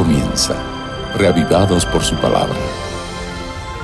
comienza, 0.00 0.56
reavivados 1.18 1.84
por 1.84 2.02
su 2.02 2.16
palabra. 2.16 2.56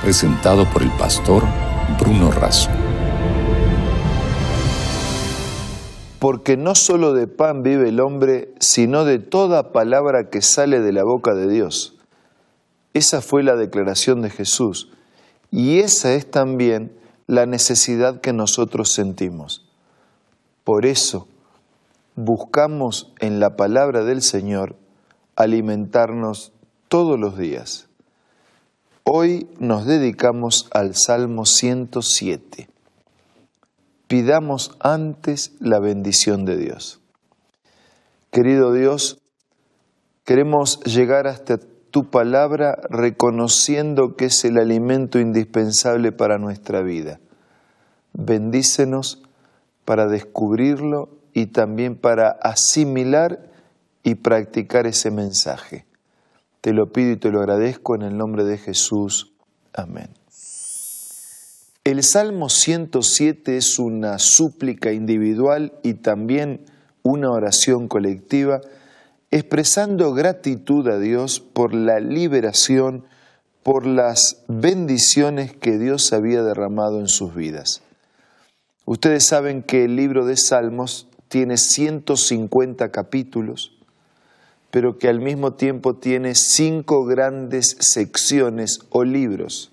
Presentado 0.01 0.65
por 0.73 0.81
el 0.81 0.89
pastor 0.97 1.43
Bruno 1.99 2.31
Razo. 2.31 2.71
Porque 6.17 6.57
no 6.57 6.73
solo 6.73 7.13
de 7.13 7.27
pan 7.27 7.61
vive 7.61 7.89
el 7.89 7.99
hombre, 7.99 8.51
sino 8.59 9.05
de 9.05 9.19
toda 9.19 9.71
palabra 9.71 10.31
que 10.31 10.41
sale 10.41 10.79
de 10.79 10.91
la 10.91 11.03
boca 11.03 11.35
de 11.35 11.47
Dios. 11.47 11.99
Esa 12.95 13.21
fue 13.21 13.43
la 13.43 13.55
declaración 13.55 14.23
de 14.23 14.31
Jesús. 14.31 14.89
Y 15.51 15.81
esa 15.81 16.15
es 16.15 16.31
también 16.31 16.97
la 17.27 17.45
necesidad 17.45 18.21
que 18.21 18.33
nosotros 18.33 18.91
sentimos. 18.91 19.69
Por 20.63 20.87
eso 20.87 21.27
buscamos 22.15 23.13
en 23.19 23.39
la 23.39 23.55
palabra 23.55 24.03
del 24.03 24.23
Señor 24.23 24.77
alimentarnos 25.37 26.51
todos 26.89 27.17
los 27.17 27.37
días. 27.37 27.87
Hoy 29.03 29.47
nos 29.59 29.85
dedicamos 29.85 30.67
al 30.73 30.95
Salmo 30.95 31.45
107. 31.45 32.67
Pidamos 34.07 34.75
antes 34.79 35.53
la 35.59 35.79
bendición 35.79 36.43
de 36.43 36.57
Dios. 36.57 36.99
Querido 38.31 38.73
Dios, 38.73 39.21
queremos 40.25 40.81
llegar 40.83 41.27
hasta 41.27 41.59
tu 41.91 42.09
palabra 42.09 42.77
reconociendo 42.89 44.15
que 44.15 44.25
es 44.25 44.43
el 44.43 44.57
alimento 44.57 45.19
indispensable 45.19 46.11
para 46.11 46.37
nuestra 46.37 46.81
vida. 46.81 47.19
Bendícenos 48.13 49.23
para 49.85 50.07
descubrirlo 50.07 51.09
y 51.33 51.47
también 51.47 51.95
para 51.95 52.29
asimilar 52.29 53.47
y 54.07 54.15
practicar 54.15 54.87
ese 54.87 55.11
mensaje. 55.11 55.85
Te 56.61 56.71
lo 56.71 56.93
pido 56.93 57.11
y 57.11 57.17
te 57.17 57.29
lo 57.29 57.41
agradezco 57.41 57.93
en 57.93 58.03
el 58.03 58.15
nombre 58.15 58.45
de 58.45 58.57
Jesús. 58.57 59.33
Amén. 59.73 60.07
El 61.83 62.01
Salmo 62.03 62.47
107 62.47 63.57
es 63.57 63.79
una 63.79 64.17
súplica 64.17 64.93
individual 64.93 65.73
y 65.83 65.95
también 65.95 66.63
una 67.03 67.31
oración 67.31 67.89
colectiva, 67.89 68.61
expresando 69.29 70.13
gratitud 70.13 70.87
a 70.87 70.99
Dios 70.99 71.41
por 71.41 71.73
la 71.73 71.99
liberación, 71.99 73.03
por 73.61 73.85
las 73.85 74.45
bendiciones 74.47 75.51
que 75.51 75.77
Dios 75.77 76.13
había 76.13 76.43
derramado 76.43 77.01
en 77.01 77.09
sus 77.09 77.35
vidas. 77.35 77.81
Ustedes 78.85 79.25
saben 79.25 79.63
que 79.63 79.83
el 79.83 79.97
libro 79.97 80.25
de 80.25 80.37
Salmos 80.37 81.09
tiene 81.27 81.57
150 81.57 82.89
capítulos, 82.89 83.76
pero 84.77 84.99
que 84.99 85.07
al 85.07 85.21
mismo 85.21 85.53
tiempo 85.53 85.95
tiene 85.95 86.35
cinco 86.35 87.03
grandes 87.03 87.77
secciones 87.79 88.81
o 88.91 89.03
libros. 89.03 89.71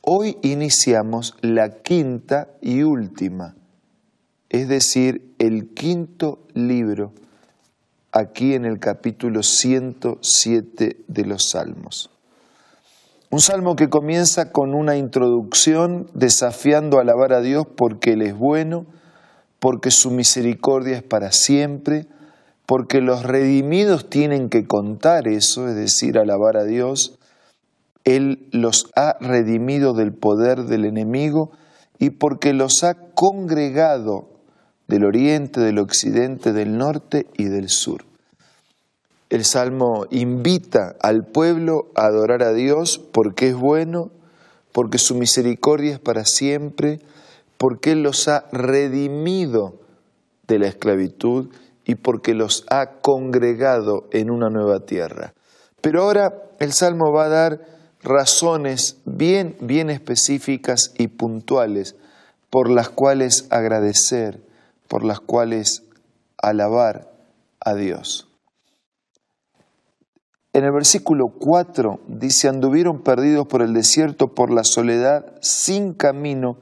Hoy 0.00 0.38
iniciamos 0.40 1.34
la 1.42 1.82
quinta 1.82 2.48
y 2.62 2.82
última, 2.82 3.56
es 4.48 4.68
decir, 4.68 5.34
el 5.38 5.74
quinto 5.74 6.38
libro, 6.54 7.12
aquí 8.10 8.54
en 8.54 8.64
el 8.64 8.78
capítulo 8.78 9.42
107 9.42 11.04
de 11.06 11.26
los 11.26 11.50
Salmos. 11.50 12.08
Un 13.28 13.40
salmo 13.40 13.76
que 13.76 13.90
comienza 13.90 14.50
con 14.50 14.72
una 14.72 14.96
introducción 14.96 16.10
desafiando 16.14 16.96
a 16.96 17.02
alabar 17.02 17.34
a 17.34 17.42
Dios 17.42 17.66
porque 17.76 18.14
Él 18.14 18.22
es 18.22 18.34
bueno, 18.34 18.86
porque 19.58 19.90
su 19.90 20.10
misericordia 20.10 20.96
es 20.96 21.02
para 21.02 21.32
siempre, 21.32 22.06
porque 22.68 23.00
los 23.00 23.22
redimidos 23.22 24.10
tienen 24.10 24.50
que 24.50 24.66
contar 24.66 25.26
eso, 25.26 25.68
es 25.68 25.74
decir, 25.74 26.18
alabar 26.18 26.58
a 26.58 26.64
Dios. 26.64 27.18
Él 28.04 28.46
los 28.52 28.90
ha 28.94 29.16
redimido 29.20 29.94
del 29.94 30.12
poder 30.12 30.64
del 30.64 30.84
enemigo 30.84 31.50
y 31.98 32.10
porque 32.10 32.52
los 32.52 32.84
ha 32.84 32.92
congregado 33.14 34.28
del 34.86 35.06
oriente, 35.06 35.60
del 35.62 35.78
occidente, 35.78 36.52
del 36.52 36.76
norte 36.76 37.24
y 37.38 37.44
del 37.44 37.70
sur. 37.70 38.04
El 39.30 39.46
Salmo 39.46 40.04
invita 40.10 40.94
al 41.00 41.24
pueblo 41.24 41.90
a 41.94 42.04
adorar 42.04 42.42
a 42.42 42.52
Dios 42.52 42.98
porque 42.98 43.48
es 43.48 43.54
bueno, 43.54 44.10
porque 44.72 44.98
su 44.98 45.14
misericordia 45.14 45.94
es 45.94 46.00
para 46.00 46.26
siempre, 46.26 47.00
porque 47.56 47.92
Él 47.92 48.02
los 48.02 48.28
ha 48.28 48.44
redimido 48.52 49.80
de 50.46 50.58
la 50.58 50.68
esclavitud 50.68 51.48
y 51.88 51.94
porque 51.94 52.34
los 52.34 52.66
ha 52.68 53.00
congregado 53.00 54.08
en 54.12 54.30
una 54.30 54.50
nueva 54.50 54.80
tierra. 54.80 55.32
Pero 55.80 56.02
ahora 56.02 56.34
el 56.60 56.74
Salmo 56.74 57.12
va 57.12 57.24
a 57.24 57.28
dar 57.30 57.66
razones 58.02 58.98
bien, 59.06 59.56
bien 59.60 59.88
específicas 59.88 60.92
y 60.98 61.08
puntuales 61.08 61.96
por 62.50 62.70
las 62.70 62.90
cuales 62.90 63.46
agradecer, 63.48 64.46
por 64.86 65.02
las 65.02 65.18
cuales 65.20 65.84
alabar 66.36 67.10
a 67.58 67.74
Dios. 67.74 68.28
En 70.52 70.64
el 70.64 70.72
versículo 70.72 71.28
4 71.38 72.00
dice, 72.06 72.48
anduvieron 72.48 73.02
perdidos 73.02 73.46
por 73.46 73.62
el 73.62 73.72
desierto, 73.72 74.34
por 74.34 74.50
la 74.50 74.64
soledad, 74.64 75.32
sin 75.40 75.94
camino, 75.94 76.58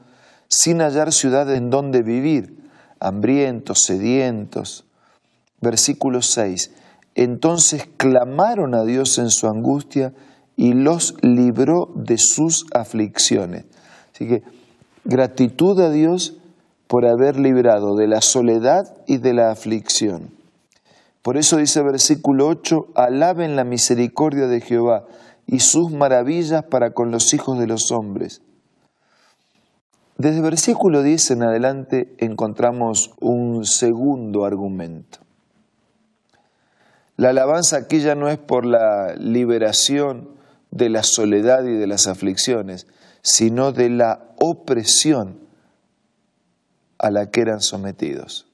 sin 0.47 0.81
hallar 0.81 1.13
ciudad 1.13 1.53
en 1.53 1.69
donde 1.69 2.03
vivir, 2.03 2.71
hambrientos, 3.01 3.83
sedientos. 3.83 4.86
Versículo 5.61 6.23
6. 6.23 6.73
Entonces 7.15 7.89
clamaron 7.97 8.75
a 8.75 8.85
Dios 8.85 9.19
en 9.19 9.31
su 9.31 9.49
angustia 9.49 10.13
y 10.57 10.73
los 10.73 11.15
libró 11.23 11.91
de 11.95 12.19
sus 12.19 12.67
aflicciones. 12.75 13.65
Así 14.13 14.27
que 14.27 14.43
gratitud 15.05 15.81
a 15.81 15.91
Dios 15.91 16.37
por 16.87 17.07
haber 17.07 17.39
librado 17.39 17.97
de 17.97 18.07
la 18.07 18.21
soledad 18.21 18.97
y 19.07 19.19
de 19.19 19.35
la 19.35 19.51
aflicción. 19.51 20.31
Por 21.23 21.37
eso 21.37 21.57
dice 21.57 21.83
versículo 21.83 22.47
8, 22.47 22.89
alaben 22.95 23.57
la 23.57 23.65
misericordia 23.65 24.47
de 24.47 24.61
Jehová 24.61 25.07
y 25.47 25.61
sus 25.61 25.91
maravillas 25.91 26.65
para 26.65 26.93
con 26.93 27.11
los 27.11 27.35
hijos 27.35 27.59
de 27.59 27.67
los 27.67 27.91
hombres. 27.91 28.43
Desde 30.19 30.41
versículo 30.41 31.03
10 31.03 31.33
en 31.33 31.43
adelante 31.43 32.15
encontramos 32.19 33.13
un 33.21 33.65
segundo 33.65 34.45
argumento. 34.45 35.26
La 37.17 37.31
alabanza 37.31 37.79
aquí 37.79 38.01
ya 38.01 38.15
no 38.15 38.29
es 38.29 38.39
por 38.39 38.67
la 38.67 39.15
liberación 39.17 40.37
de 40.71 40.91
la 40.91 41.03
soledad 41.03 41.65
y 41.65 41.77
de 41.77 41.87
las 41.87 42.07
aflicciones, 42.07 42.87
sino 43.23 43.73
de 43.73 43.89
la 43.89 44.35
opresión 44.39 45.41
a 46.99 47.11
la 47.11 47.31
que 47.31 47.41
eran 47.41 47.61
sometidos. 47.61 48.47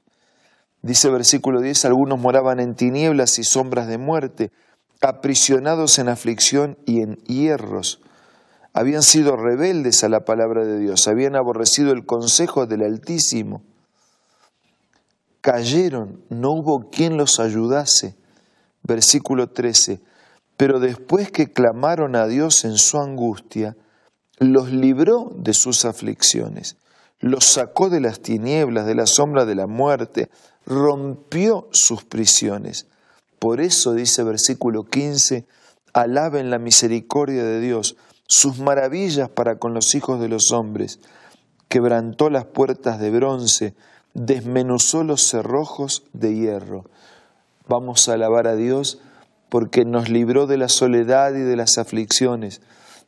Dice 0.82 1.10
versículo 1.10 1.60
10, 1.60 1.84
algunos 1.84 2.18
moraban 2.18 2.60
en 2.60 2.74
tinieblas 2.74 3.38
y 3.38 3.44
sombras 3.44 3.86
de 3.86 3.98
muerte, 3.98 4.50
aprisionados 5.00 5.98
en 5.98 6.08
aflicción 6.08 6.78
y 6.86 7.02
en 7.02 7.16
hierros. 7.24 8.00
Habían 8.72 9.02
sido 9.02 9.36
rebeldes 9.36 10.02
a 10.02 10.08
la 10.08 10.24
palabra 10.24 10.64
de 10.64 10.78
Dios, 10.78 11.06
habían 11.08 11.36
aborrecido 11.36 11.92
el 11.92 12.06
consejo 12.06 12.66
del 12.66 12.82
Altísimo. 12.82 13.62
Cayeron, 15.40 16.24
no 16.30 16.52
hubo 16.52 16.88
quien 16.90 17.16
los 17.16 17.40
ayudase. 17.40 18.16
Versículo 18.82 19.48
13, 19.50 20.00
pero 20.56 20.80
después 20.80 21.30
que 21.30 21.52
clamaron 21.52 22.16
a 22.16 22.26
Dios 22.26 22.64
en 22.64 22.76
su 22.76 22.98
angustia, 22.98 23.76
los 24.38 24.70
libró 24.70 25.32
de 25.36 25.54
sus 25.54 25.84
aflicciones, 25.84 26.76
los 27.20 27.44
sacó 27.44 27.90
de 27.90 28.00
las 28.00 28.20
tinieblas, 28.20 28.86
de 28.86 28.94
la 28.94 29.06
sombra 29.06 29.44
de 29.44 29.54
la 29.54 29.66
muerte, 29.66 30.30
rompió 30.66 31.68
sus 31.72 32.04
prisiones. 32.04 32.86
Por 33.38 33.60
eso 33.60 33.92
dice 33.92 34.22
versículo 34.24 34.84
15, 34.84 35.46
alaben 35.92 36.50
la 36.50 36.58
misericordia 36.58 37.44
de 37.44 37.60
Dios, 37.60 37.96
sus 38.26 38.58
maravillas 38.58 39.28
para 39.28 39.58
con 39.58 39.74
los 39.74 39.94
hijos 39.94 40.20
de 40.20 40.28
los 40.28 40.52
hombres. 40.52 41.00
Quebrantó 41.68 42.30
las 42.30 42.44
puertas 42.44 42.98
de 43.00 43.10
bronce, 43.10 43.74
desmenuzó 44.14 45.04
los 45.04 45.22
cerrojos 45.22 46.04
de 46.12 46.34
hierro. 46.34 46.84
Vamos 47.72 48.06
a 48.06 48.12
alabar 48.12 48.48
a 48.48 48.54
Dios 48.54 48.98
porque 49.48 49.86
nos 49.86 50.10
libró 50.10 50.46
de 50.46 50.58
la 50.58 50.68
soledad 50.68 51.34
y 51.34 51.40
de 51.40 51.56
las 51.56 51.78
aflicciones. 51.78 52.60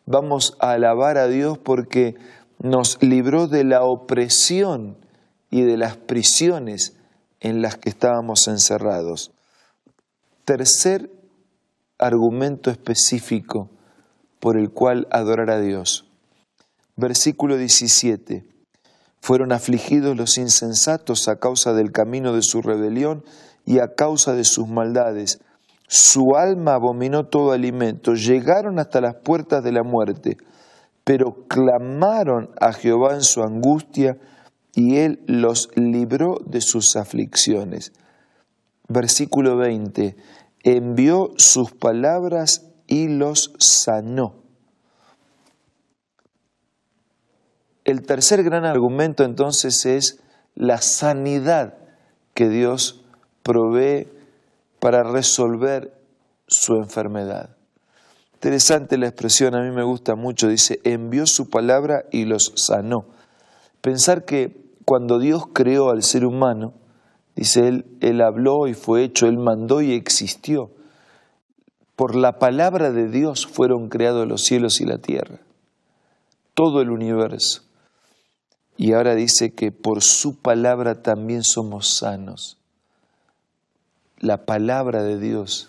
Vamos 0.07 0.57
a 0.59 0.71
alabar 0.71 1.19
a 1.19 1.27
Dios 1.27 1.59
porque 1.59 2.15
nos 2.61 2.97
libró 3.03 3.47
de 3.47 3.63
la 3.65 3.85
opresión 3.85 4.97
y 5.51 5.65
de 5.65 5.77
las 5.77 5.99
prisiones 5.99 6.97
en 7.41 7.61
las 7.61 7.77
que 7.77 7.91
estábamos 7.91 8.49
encerrados. 8.49 9.33
Tercer 10.47 11.11
argumento 11.99 12.71
específico 12.71 13.69
por 14.41 14.57
el 14.57 14.71
cual 14.71 15.09
adorar 15.11 15.51
a 15.51 15.61
Dios. 15.61 16.07
Versículo 16.97 17.59
17. 17.59 18.47
Fueron 19.21 19.53
afligidos 19.53 20.17
los 20.17 20.39
insensatos 20.39 21.29
a 21.29 21.37
causa 21.37 21.75
del 21.75 21.93
camino 21.93 22.33
de 22.33 22.41
su 22.41 22.63
rebelión 22.63 23.25
y 23.65 23.79
a 23.79 23.95
causa 23.95 24.35
de 24.35 24.45
sus 24.45 24.69
maldades. 24.69 25.41
Su 25.87 26.37
alma 26.37 26.75
abominó 26.75 27.27
todo 27.27 27.53
alimento. 27.53 28.15
Llegaron 28.15 28.79
hasta 28.79 29.01
las 29.01 29.17
puertas 29.17 29.63
de 29.63 29.73
la 29.73 29.83
muerte, 29.83 30.37
pero 31.05 31.47
clamaron 31.49 32.51
a 32.61 32.73
Jehová 32.73 33.15
en 33.15 33.23
su 33.23 33.43
angustia 33.43 34.19
y 34.75 34.97
él 34.97 35.23
los 35.27 35.71
libró 35.77 36.39
de 36.45 36.61
sus 36.61 36.97
aflicciones. 36.97 37.93
Versículo 38.89 39.57
20. 39.57 40.17
Envió 40.63 41.33
sus 41.37 41.73
palabras 41.73 42.67
y 42.87 43.09
los 43.09 43.53
sanó. 43.59 44.43
El 47.85 48.03
tercer 48.03 48.43
gran 48.43 48.65
argumento 48.65 49.25
entonces 49.25 49.85
es 49.85 50.21
la 50.55 50.79
sanidad 50.79 51.77
que 52.33 52.49
Dios 52.49 53.04
provee 53.44 54.08
para 54.81 55.05
resolver 55.05 55.96
su 56.49 56.75
enfermedad. 56.75 57.56
Interesante 58.35 58.99
la 58.99 59.06
expresión, 59.06 59.55
a 59.55 59.62
mí 59.62 59.70
me 59.70 59.85
gusta 59.85 60.17
mucho, 60.17 60.49
dice, 60.49 60.81
envió 60.85 61.26
su 61.26 61.49
palabra 61.49 62.05
y 62.11 62.25
los 62.25 62.52
sanó. 62.56 63.06
Pensar 63.81 64.25
que 64.25 64.64
cuando 64.85 65.19
Dios 65.19 65.44
creó 65.52 65.91
al 65.91 66.02
ser 66.02 66.26
humano, 66.26 66.75
dice 67.37 67.69
él, 67.69 67.87
él 68.00 68.20
habló 68.20 68.67
y 68.67 68.75
fue 68.75 69.05
hecho, 69.05 69.26
él 69.26 69.38
mandó 69.38 69.81
y 69.81 69.93
existió. 69.93 70.70
Por 71.96 72.17
la 72.17 72.38
palabra 72.38 72.91
de 72.91 73.08
Dios 73.08 73.46
fueron 73.46 73.88
creados 73.88 74.26
los 74.26 74.43
cielos 74.43 74.81
y 74.81 74.85
la 74.85 74.99
tierra, 74.99 75.41
todo 76.55 76.81
el 76.81 76.91
universo. 76.91 77.62
Y 78.76 78.93
ahora 78.93 79.14
dice 79.14 79.55
que 79.55 79.70
por 79.70 80.02
su 80.02 80.41
palabra 80.41 81.02
también 81.02 81.44
somos 81.44 81.96
sanos. 81.96 82.58
La 84.25 84.47
palabra 84.47 85.03
de 85.03 85.19
Dios 85.19 85.69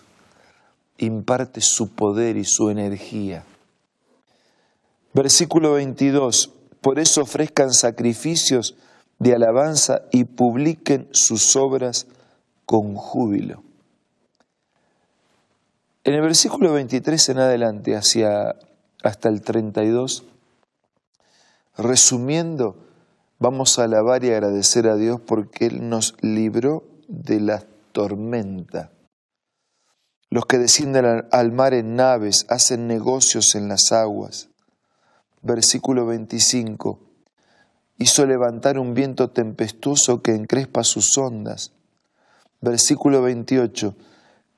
imparte 0.96 1.60
su 1.60 1.90
poder 1.90 2.38
y 2.38 2.46
su 2.46 2.70
energía. 2.70 3.44
Versículo 5.12 5.74
22. 5.74 6.54
Por 6.80 6.98
eso 6.98 7.20
ofrezcan 7.20 7.74
sacrificios 7.74 8.74
de 9.18 9.34
alabanza 9.34 10.04
y 10.10 10.24
publiquen 10.24 11.06
sus 11.10 11.54
obras 11.54 12.06
con 12.64 12.94
júbilo. 12.94 13.62
En 16.04 16.14
el 16.14 16.22
versículo 16.22 16.72
23 16.72 17.28
en 17.28 17.38
adelante, 17.40 17.94
hacia 17.94 18.56
hasta 19.02 19.28
el 19.28 19.42
32, 19.42 20.24
resumiendo, 21.76 22.76
Vamos 23.38 23.78
a 23.78 23.84
alabar 23.84 24.24
y 24.24 24.30
agradecer 24.30 24.88
a 24.88 24.96
Dios 24.96 25.20
porque 25.20 25.66
Él 25.66 25.90
nos 25.90 26.14
libró 26.22 26.84
de 27.06 27.38
la 27.38 27.66
tormenta. 27.96 28.92
Los 30.28 30.44
que 30.44 30.58
descienden 30.58 31.26
al 31.32 31.52
mar 31.52 31.72
en 31.72 31.96
naves 31.96 32.44
hacen 32.50 32.86
negocios 32.86 33.54
en 33.54 33.68
las 33.68 33.90
aguas. 33.90 34.50
Versículo 35.40 36.04
25. 36.04 37.00
Hizo 37.96 38.26
levantar 38.26 38.78
un 38.78 38.92
viento 38.92 39.30
tempestuoso 39.30 40.20
que 40.20 40.34
encrespa 40.34 40.84
sus 40.84 41.16
ondas. 41.16 41.72
Versículo 42.60 43.22
28. 43.22 43.96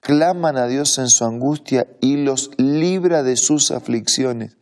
Claman 0.01 0.57
a 0.57 0.67
Dios 0.67 0.99
en 0.99 1.09
su 1.09 1.25
angustia 1.25 1.87
y 2.01 2.17
los 2.17 2.51
libra 2.57 3.23
de 3.23 3.37
sus 3.37 3.71
aflicciones. 3.71 4.57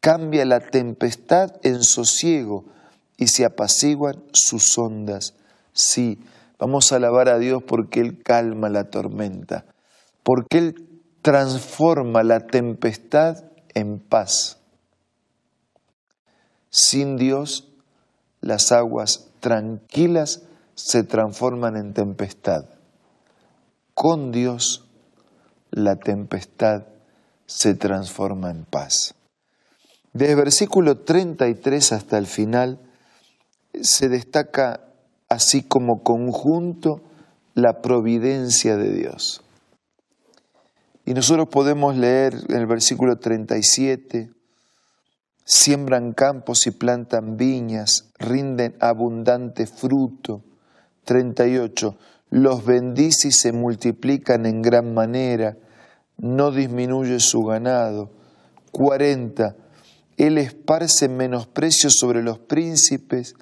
Cambia 0.00 0.46
la 0.46 0.60
tempestad 0.60 1.52
en 1.64 1.84
sosiego 1.84 2.64
y 3.18 3.26
se 3.26 3.44
apaciguan 3.44 4.24
sus 4.32 4.78
ondas. 4.78 5.34
Sí, 5.74 6.18
vamos 6.58 6.92
a 6.92 6.96
alabar 6.96 7.28
a 7.28 7.38
Dios 7.38 7.62
porque 7.62 8.00
Él 8.00 8.22
calma 8.22 8.68
la 8.68 8.90
tormenta, 8.90 9.64
porque 10.22 10.58
Él 10.58 10.88
transforma 11.22 12.22
la 12.22 12.46
tempestad 12.46 13.44
en 13.74 13.98
paz. 13.98 14.58
Sin 16.70 17.16
Dios, 17.16 17.68
las 18.40 18.72
aguas 18.72 19.28
tranquilas 19.40 20.42
se 20.74 21.02
transforman 21.02 21.76
en 21.76 21.94
tempestad. 21.94 22.66
Con 23.94 24.30
Dios, 24.30 24.86
la 25.70 25.96
tempestad 25.96 26.84
se 27.46 27.74
transforma 27.74 28.50
en 28.50 28.64
paz. 28.64 29.14
Desde 30.12 30.32
el 30.32 30.38
versículo 30.38 30.98
33 30.98 31.92
hasta 31.92 32.18
el 32.18 32.26
final, 32.26 32.78
se 33.82 34.08
destaca 34.08 34.80
así 35.28 35.62
como 35.62 36.02
conjunto 36.02 37.02
la 37.54 37.80
providencia 37.80 38.76
de 38.76 38.92
Dios. 38.92 39.42
Y 41.04 41.14
nosotros 41.14 41.48
podemos 41.48 41.96
leer 41.96 42.34
en 42.48 42.56
el 42.56 42.66
versículo 42.66 43.18
37, 43.18 44.30
siembran 45.44 46.12
campos 46.12 46.66
y 46.66 46.72
plantan 46.72 47.36
viñas, 47.36 48.10
rinden 48.18 48.76
abundante 48.80 49.66
fruto. 49.66 50.42
38, 51.04 51.96
los 52.30 52.64
bendice 52.64 53.28
y 53.28 53.32
se 53.32 53.52
multiplican 53.52 54.44
en 54.46 54.60
gran 54.60 54.92
manera, 54.92 55.56
no 56.18 56.50
disminuye 56.50 57.20
su 57.20 57.44
ganado. 57.44 58.10
40, 58.72 59.56
Él 60.16 60.38
esparce 60.38 61.08
menosprecio 61.08 61.88
sobre 61.90 62.24
los 62.24 62.40
príncipes, 62.40 63.36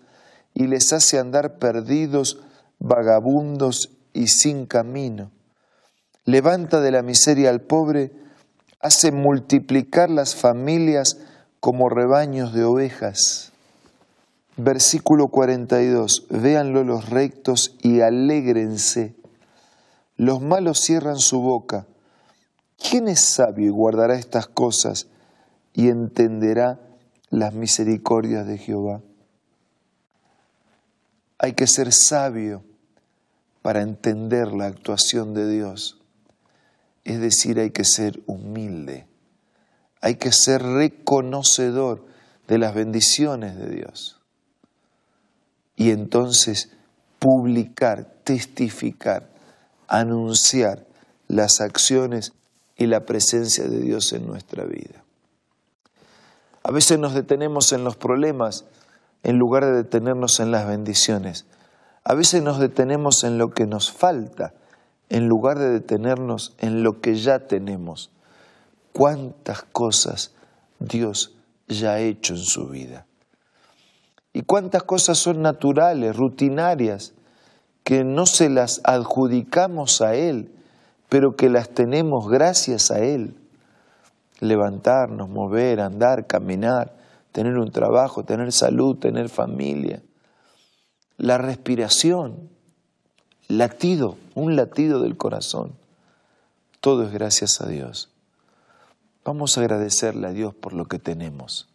y 0.54 0.68
les 0.68 0.92
hace 0.92 1.18
andar 1.18 1.58
perdidos, 1.58 2.40
vagabundos 2.78 3.90
y 4.12 4.28
sin 4.28 4.66
camino. 4.66 5.30
Levanta 6.24 6.80
de 6.80 6.92
la 6.92 7.02
miseria 7.02 7.50
al 7.50 7.60
pobre, 7.60 8.12
hace 8.80 9.12
multiplicar 9.12 10.08
las 10.08 10.34
familias 10.34 11.18
como 11.60 11.88
rebaños 11.88 12.54
de 12.54 12.64
ovejas. 12.64 13.52
Versículo 14.56 15.28
42. 15.28 16.26
Véanlo 16.30 16.84
los 16.84 17.10
rectos 17.10 17.76
y 17.82 18.00
alégrense. 18.00 19.16
Los 20.16 20.40
malos 20.40 20.80
cierran 20.80 21.18
su 21.18 21.40
boca. 21.40 21.86
¿Quién 22.78 23.08
es 23.08 23.20
sabio 23.20 23.66
y 23.66 23.70
guardará 23.70 24.14
estas 24.14 24.46
cosas 24.46 25.08
y 25.72 25.88
entenderá 25.88 26.78
las 27.30 27.52
misericordias 27.52 28.46
de 28.46 28.58
Jehová? 28.58 29.00
Hay 31.38 31.54
que 31.54 31.66
ser 31.66 31.92
sabio 31.92 32.64
para 33.62 33.82
entender 33.82 34.52
la 34.52 34.66
actuación 34.66 35.34
de 35.34 35.50
Dios. 35.50 36.00
Es 37.04 37.20
decir, 37.20 37.58
hay 37.58 37.70
que 37.70 37.84
ser 37.84 38.20
humilde. 38.26 39.06
Hay 40.00 40.16
que 40.16 40.32
ser 40.32 40.62
reconocedor 40.62 42.04
de 42.46 42.58
las 42.58 42.74
bendiciones 42.74 43.56
de 43.56 43.68
Dios. 43.68 44.20
Y 45.76 45.90
entonces 45.90 46.70
publicar, 47.18 48.04
testificar, 48.22 49.30
anunciar 49.88 50.86
las 51.26 51.60
acciones 51.60 52.32
y 52.76 52.86
la 52.86 53.06
presencia 53.06 53.64
de 53.64 53.80
Dios 53.80 54.12
en 54.12 54.26
nuestra 54.26 54.64
vida. 54.64 55.02
A 56.62 56.70
veces 56.70 56.98
nos 56.98 57.14
detenemos 57.14 57.72
en 57.72 57.84
los 57.84 57.96
problemas 57.96 58.64
en 59.24 59.38
lugar 59.38 59.64
de 59.64 59.72
detenernos 59.72 60.38
en 60.38 60.52
las 60.52 60.68
bendiciones. 60.68 61.46
A 62.04 62.14
veces 62.14 62.42
nos 62.42 62.60
detenemos 62.60 63.24
en 63.24 63.38
lo 63.38 63.48
que 63.48 63.66
nos 63.66 63.90
falta, 63.90 64.52
en 65.08 65.26
lugar 65.26 65.58
de 65.58 65.70
detenernos 65.70 66.54
en 66.58 66.82
lo 66.82 67.00
que 67.00 67.16
ya 67.16 67.40
tenemos. 67.40 68.10
¿Cuántas 68.92 69.62
cosas 69.62 70.34
Dios 70.78 71.34
ya 71.66 71.94
ha 71.94 72.00
hecho 72.00 72.34
en 72.34 72.40
su 72.40 72.68
vida? 72.68 73.06
¿Y 74.34 74.42
cuántas 74.42 74.82
cosas 74.82 75.16
son 75.18 75.40
naturales, 75.40 76.14
rutinarias, 76.14 77.14
que 77.82 78.04
no 78.04 78.26
se 78.26 78.50
las 78.50 78.82
adjudicamos 78.84 80.02
a 80.02 80.14
Él, 80.14 80.52
pero 81.08 81.34
que 81.36 81.48
las 81.48 81.70
tenemos 81.70 82.28
gracias 82.28 82.90
a 82.90 82.98
Él? 82.98 83.36
Levantarnos, 84.40 85.30
mover, 85.30 85.80
andar, 85.80 86.26
caminar, 86.26 86.92
tener 87.34 87.58
un 87.58 87.72
trabajo, 87.72 88.22
tener 88.22 88.52
salud, 88.52 88.96
tener 88.96 89.28
familia. 89.28 90.04
La 91.16 91.36
respiración, 91.36 92.48
latido, 93.48 94.16
un 94.36 94.54
latido 94.54 95.00
del 95.00 95.16
corazón. 95.16 95.72
Todo 96.78 97.02
es 97.02 97.12
gracias 97.12 97.60
a 97.60 97.66
Dios. 97.66 98.08
Vamos 99.24 99.58
a 99.58 99.62
agradecerle 99.62 100.28
a 100.28 100.30
Dios 100.30 100.54
por 100.54 100.74
lo 100.74 100.84
que 100.84 101.00
tenemos. 101.00 101.68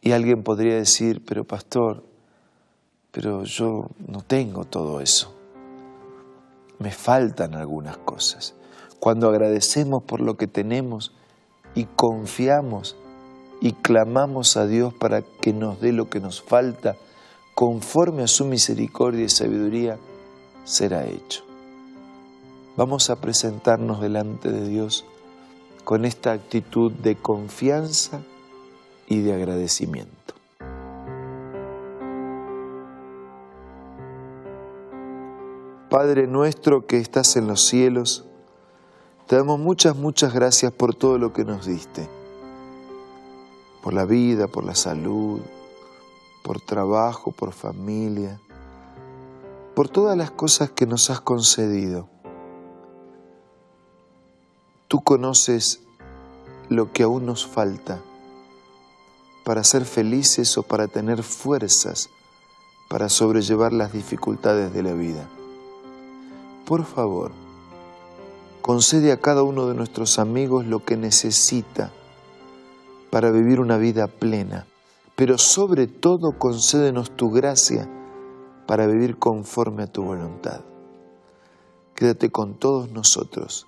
Y 0.00 0.10
alguien 0.10 0.42
podría 0.42 0.74
decir, 0.74 1.24
pero 1.24 1.44
pastor, 1.44 2.02
pero 3.12 3.44
yo 3.44 3.90
no 4.08 4.22
tengo 4.22 4.64
todo 4.64 5.00
eso. 5.00 5.36
Me 6.80 6.90
faltan 6.90 7.54
algunas 7.54 7.96
cosas. 7.98 8.54
Cuando 8.98 9.28
agradecemos 9.28 10.02
por 10.02 10.20
lo 10.20 10.36
que 10.36 10.48
tenemos 10.48 11.12
y 11.76 11.84
confiamos 11.84 12.96
y 13.60 13.72
clamamos 13.72 14.56
a 14.56 14.66
Dios 14.66 14.94
para 14.94 15.22
que 15.22 15.52
nos 15.52 15.80
dé 15.80 15.92
lo 15.92 16.08
que 16.08 16.20
nos 16.20 16.42
falta, 16.42 16.96
conforme 17.54 18.22
a 18.22 18.28
su 18.28 18.44
misericordia 18.44 19.24
y 19.24 19.28
sabiduría, 19.28 19.98
será 20.64 21.06
hecho. 21.06 21.42
vamos 22.76 23.10
a 23.10 23.16
presentarnos 23.16 24.00
delante 24.00 24.52
de 24.52 24.68
Dios 24.68 25.04
con 25.82 26.04
esta 26.04 26.30
actitud 26.32 26.92
de 26.92 27.16
confianza 27.16 28.20
y 29.08 29.22
de 29.22 29.32
agradecimiento. 29.32 30.34
Padre 35.90 36.26
nuestro 36.26 36.86
que 36.86 36.98
estás 36.98 37.36
en 37.36 37.46
los 37.46 37.66
cielos, 37.66 38.26
te 39.26 39.36
damos 39.36 39.58
muchas, 39.58 39.96
muchas 39.96 40.34
gracias 40.34 40.70
por 40.70 40.94
todo 40.94 41.18
lo 41.18 41.32
que 41.32 41.44
nos 41.44 41.66
diste, 41.66 42.08
por 43.82 43.94
la 43.94 44.04
vida, 44.04 44.48
por 44.48 44.64
la 44.64 44.74
salud, 44.74 45.40
por 46.42 46.60
trabajo, 46.60 47.32
por 47.32 47.52
familia, 47.52 48.40
por 49.74 49.88
todas 49.88 50.16
las 50.16 50.30
cosas 50.30 50.70
que 50.70 50.86
nos 50.86 51.10
has 51.10 51.20
concedido. 51.20 52.08
Tú 54.88 55.00
conoces 55.02 55.80
lo 56.68 56.92
que 56.92 57.02
aún 57.02 57.26
nos 57.26 57.46
falta 57.46 58.00
para 59.44 59.64
ser 59.64 59.84
felices 59.84 60.58
o 60.58 60.62
para 60.62 60.88
tener 60.88 61.22
fuerzas 61.22 62.10
para 62.88 63.10
sobrellevar 63.10 63.72
las 63.72 63.92
dificultades 63.92 64.72
de 64.72 64.82
la 64.82 64.94
vida. 64.94 65.28
Por 66.64 66.84
favor, 66.84 67.32
concede 68.62 69.12
a 69.12 69.20
cada 69.20 69.42
uno 69.42 69.68
de 69.68 69.74
nuestros 69.74 70.18
amigos 70.18 70.66
lo 70.66 70.84
que 70.84 70.96
necesita 70.96 71.92
para 73.10 73.30
vivir 73.30 73.60
una 73.60 73.76
vida 73.76 74.06
plena, 74.06 74.66
pero 75.16 75.38
sobre 75.38 75.86
todo 75.86 76.38
concédenos 76.38 77.10
tu 77.10 77.30
gracia 77.30 77.88
para 78.66 78.86
vivir 78.86 79.18
conforme 79.18 79.84
a 79.84 79.86
tu 79.86 80.02
voluntad. 80.02 80.60
Quédate 81.94 82.30
con 82.30 82.54
todos 82.54 82.90
nosotros 82.92 83.66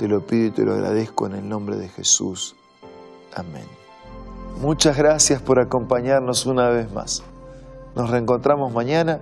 te 0.00 0.08
lo 0.08 0.26
pido 0.26 0.46
y 0.46 0.50
te 0.50 0.64
lo 0.64 0.72
agradezco 0.72 1.26
en 1.26 1.34
el 1.34 1.46
nombre 1.46 1.76
de 1.76 1.86
Jesús. 1.86 2.56
Amén. 3.36 3.66
Muchas 4.62 4.96
gracias 4.96 5.42
por 5.42 5.60
acompañarnos 5.60 6.46
una 6.46 6.70
vez 6.70 6.90
más. 6.90 7.22
Nos 7.94 8.08
reencontramos 8.08 8.72
mañana 8.72 9.20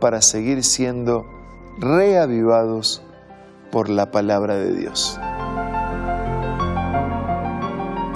para 0.00 0.20
seguir 0.20 0.64
siendo 0.64 1.24
reavivados 1.78 3.00
por 3.70 3.88
la 3.88 4.10
palabra 4.10 4.56
de 4.56 4.72
Dios. 4.72 5.20